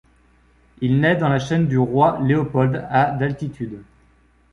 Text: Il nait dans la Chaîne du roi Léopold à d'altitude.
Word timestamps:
Il 0.81 0.99
nait 0.99 1.15
dans 1.15 1.29
la 1.29 1.37
Chaîne 1.37 1.67
du 1.67 1.77
roi 1.77 2.17
Léopold 2.23 2.87
à 2.89 3.11
d'altitude. 3.11 3.83